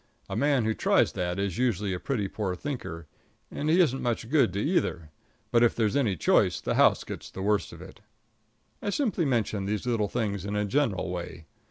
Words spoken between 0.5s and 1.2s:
who tries